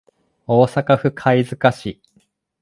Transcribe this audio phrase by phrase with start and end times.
[0.47, 1.99] 大阪府貝塚市